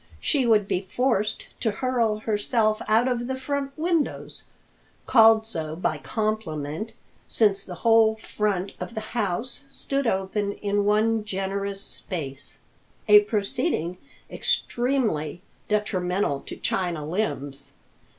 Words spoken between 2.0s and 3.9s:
herself out of the front